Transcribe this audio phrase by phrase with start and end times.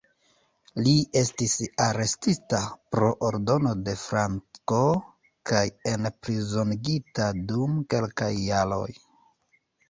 [0.85, 1.51] Li estis
[1.87, 2.61] arestita
[2.95, 4.79] pro ordono de Franco
[5.51, 5.61] kaj
[5.93, 8.91] enprizonigita dum kelkaj jaroj.